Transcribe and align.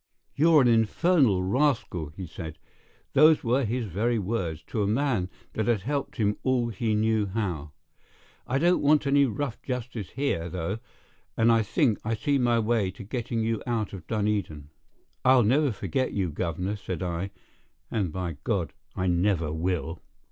"You're 0.33 0.63
an 0.63 0.67
infernal 0.67 1.43
rascal," 1.43 2.11
he 2.17 2.25
said; 2.25 2.57
those 3.13 3.43
were 3.43 3.63
his 3.65 3.85
very 3.85 4.17
words, 4.17 4.63
to 4.63 4.81
a 4.81 4.87
man 4.87 5.29
that 5.53 5.67
had 5.67 5.81
helped 5.81 6.15
him 6.15 6.37
all 6.41 6.69
he 6.69 6.95
knew 6.95 7.27
how. 7.27 7.73
"I 8.47 8.57
don't 8.57 8.81
want 8.81 9.05
any 9.05 9.27
rough 9.27 9.61
justice 9.61 10.09
here, 10.15 10.49
though; 10.49 10.79
and 11.37 11.51
I 11.51 11.61
think 11.61 11.99
I 12.03 12.15
see 12.15 12.39
my 12.39 12.57
way 12.57 12.89
to 12.89 13.03
getting 13.03 13.41
you 13.43 13.61
out 13.67 13.93
of 13.93 14.07
Dunedin." 14.07 14.71
"I'll 15.23 15.43
never 15.43 15.71
forget 15.71 16.13
you, 16.13 16.31
governor," 16.31 16.77
said 16.77 17.03
I; 17.03 17.29
"and, 17.91 18.11
by 18.11 18.37
God! 18.43 18.73
I 18.95 19.05
never 19.05 19.53
will." 19.53 20.01